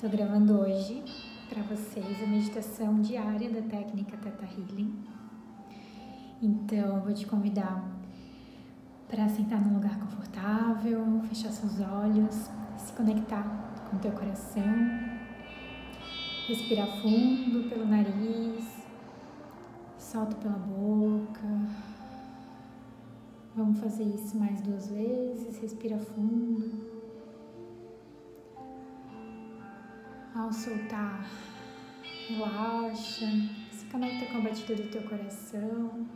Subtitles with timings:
[0.00, 1.02] Estou gravando hoje
[1.48, 4.94] para vocês a meditação diária da técnica Theta Healing.
[6.40, 7.84] Então, eu vou te convidar
[9.08, 13.42] para sentar num lugar confortável, fechar seus olhos, se conectar
[13.90, 14.72] com teu coração,
[16.46, 18.86] respirar fundo pelo nariz,
[19.98, 21.42] solta pela boca.
[23.52, 26.97] Vamos fazer isso mais duas vezes, respira fundo.
[30.48, 31.26] Ao soltar,
[32.26, 33.26] relaxa,
[33.70, 36.06] se conecta com a batida do teu coração.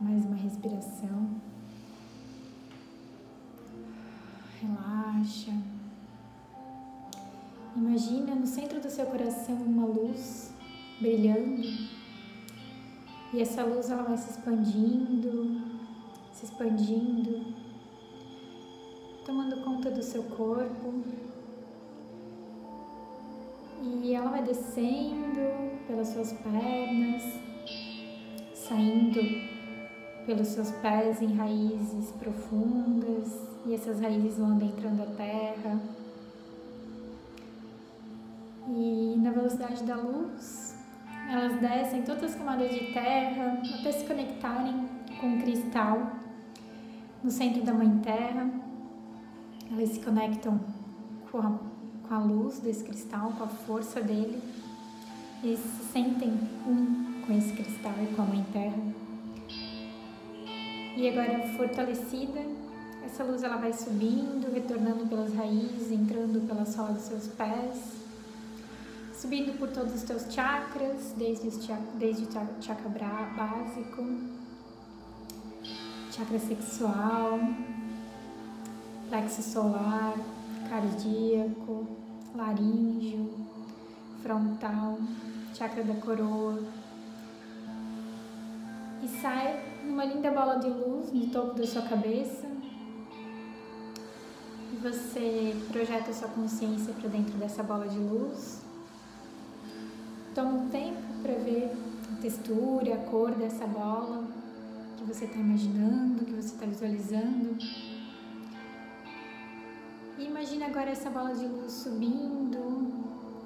[0.00, 1.28] Mais uma respiração.
[4.58, 5.52] Relaxa.
[7.76, 10.54] Imagina no centro do seu coração uma luz
[10.98, 11.68] brilhando.
[13.34, 15.60] E essa luz ela vai se expandindo,
[16.32, 17.54] se expandindo,
[19.26, 21.04] tomando conta do seu corpo
[23.82, 25.40] e ela vai descendo
[25.86, 27.22] pelas suas pernas,
[28.54, 29.20] saindo
[30.26, 35.80] pelos seus pés em raízes profundas, e essas raízes vão adentrando a terra.
[38.68, 40.76] E na velocidade da luz,
[41.30, 44.88] elas descem todas as camadas de terra até se conectarem
[45.20, 46.12] com o cristal
[47.22, 48.50] no centro da Mãe Terra.
[49.70, 50.60] Elas se conectam
[51.30, 51.73] com a
[52.08, 54.42] com a luz desse cristal, com a força dele.
[55.42, 56.32] Eles se sentem
[56.66, 58.82] um com esse cristal e com a Mãe Terra.
[60.96, 62.40] E agora fortalecida,
[63.04, 68.04] essa luz ela vai subindo, retornando pelas raízes, entrando pela sola dos seus pés,
[69.12, 71.50] subindo por todos os teus chakras, desde,
[71.98, 72.28] desde o
[72.60, 72.88] chakra
[73.36, 74.06] básico,
[76.12, 77.40] chakra sexual,
[79.08, 80.14] plexo solar,
[80.68, 81.86] cardíaco,
[82.34, 83.30] laríngeo,
[84.22, 84.98] frontal,
[85.54, 86.62] chakra da coroa.
[89.02, 92.46] E sai numa linda bola de luz no topo da sua cabeça.
[94.72, 98.62] E você projeta sua consciência para dentro dessa bola de luz.
[100.34, 101.70] Toma um tempo para ver
[102.12, 104.26] a textura, a cor dessa bola
[104.96, 107.58] que você está imaginando, que você está visualizando.
[110.36, 112.92] Imagine agora essa bola de luz subindo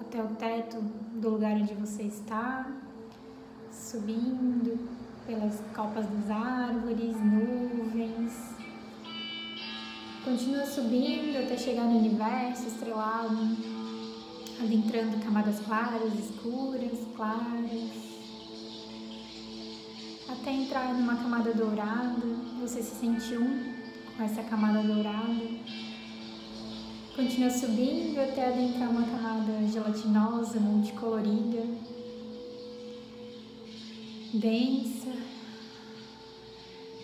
[0.00, 0.78] até o teto
[1.12, 2.66] do lugar onde você está,
[3.70, 4.88] subindo
[5.26, 8.32] pelas copas das árvores, nuvens.
[10.24, 13.36] Continua subindo até chegar no universo estrelado,
[14.58, 17.90] adentrando camadas claras, escuras, claras,
[20.26, 22.26] até entrar numa camada dourada.
[22.62, 23.74] Você se sente um
[24.16, 25.37] com essa camada dourada.
[27.18, 31.66] Continua subindo até adentrar uma camada gelatinosa, multicolorida,
[34.32, 35.10] densa,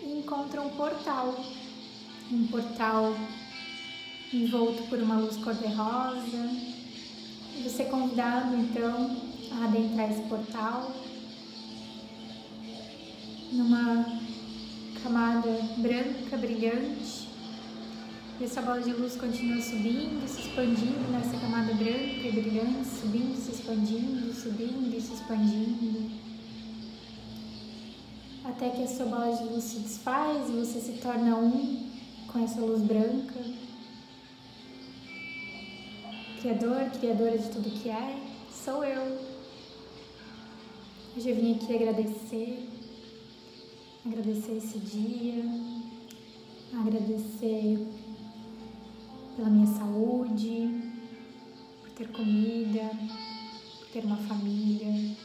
[0.01, 1.35] e encontra um portal.
[2.31, 3.13] Um portal
[4.33, 6.49] envolto por uma luz cor-de-rosa.
[7.61, 9.17] Você é convidado então
[9.51, 10.93] a adentrar esse portal
[13.51, 14.05] numa
[15.03, 17.24] camada branca, brilhante
[18.39, 23.35] e essa bola de luz continua subindo, se expandindo nessa camada branca e brilhante, subindo,
[23.37, 26.11] se expandindo, subindo e se expandindo.
[28.43, 31.89] Até que a sua bola de luz se desfaz e você se torna um
[32.27, 33.39] com essa luz branca.
[36.41, 38.19] Criador, criadora de tudo que é,
[38.51, 39.17] sou eu.
[41.15, 42.67] Hoje eu vim aqui agradecer,
[44.05, 45.45] agradecer esse dia,
[46.77, 48.04] agradecer
[49.35, 50.81] pela minha saúde,
[51.81, 52.89] por ter comida,
[53.79, 55.15] por ter uma família.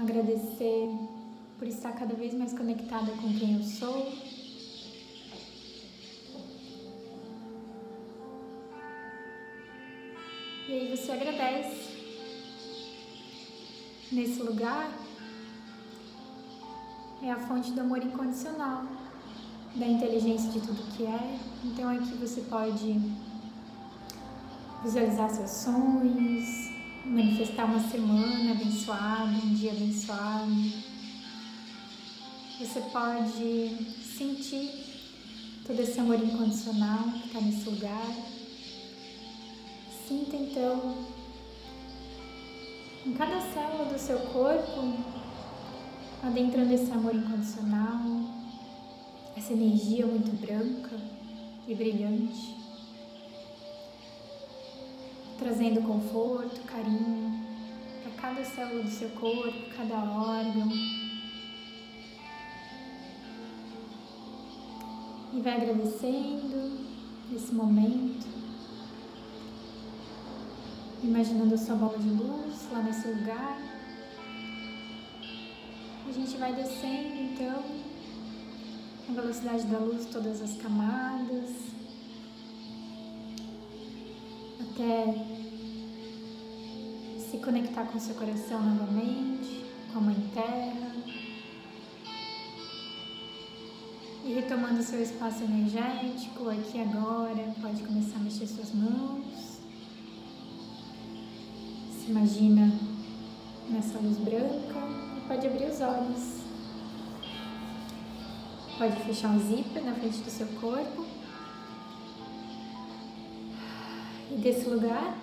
[0.00, 0.88] Agradecer
[1.58, 4.12] por estar cada vez mais conectada com quem eu sou.
[10.68, 11.92] E aí você agradece.
[14.10, 14.90] Nesse lugar
[17.22, 19.01] é a fonte do amor incondicional
[19.74, 21.38] da inteligência de tudo que é.
[21.64, 23.00] Então aqui você pode
[24.82, 26.70] visualizar seus sonhos,
[27.04, 30.52] manifestar uma semana abençoada, um dia abençoado.
[32.58, 34.70] Você pode sentir
[35.66, 38.14] todo esse amor incondicional que está nesse lugar.
[40.06, 40.96] Sinta então
[43.06, 44.94] em cada célula do seu corpo
[46.22, 48.31] adentrando esse amor incondicional
[49.36, 50.96] essa energia muito branca
[51.66, 52.62] e brilhante.
[55.42, 57.42] trazendo conforto, carinho
[58.02, 60.68] para cada célula do seu corpo, cada órgão.
[65.34, 66.78] E vai agradecendo
[67.34, 68.26] esse momento,
[71.02, 73.58] imaginando a sua bola de luz lá nesse lugar.
[76.08, 77.64] A gente vai descendo então,
[79.08, 81.72] a velocidade da luz, todas as camadas
[84.72, 85.14] até
[87.18, 90.92] se conectar com seu coração novamente, com a Mãe Terra.
[94.24, 99.60] E retomando seu espaço energético aqui agora, pode começar a mexer suas mãos.
[101.90, 102.72] Se imagina
[103.68, 104.80] nessa luz branca
[105.16, 106.41] e pode abrir os olhos.
[108.82, 111.06] Pode fechar o zíper na frente do seu corpo.
[114.28, 115.16] E desse lugar,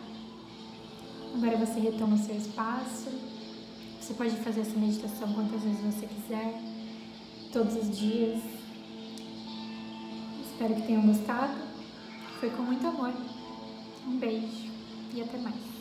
[1.35, 3.09] agora você retoma o seu espaço.
[3.99, 6.57] Você pode fazer essa meditação quantas vezes você quiser,
[7.51, 8.41] todos os dias.
[10.49, 11.57] Espero que tenham gostado.
[12.39, 13.11] Foi com muito amor.
[14.07, 14.71] Um beijo
[15.13, 15.78] e até mais.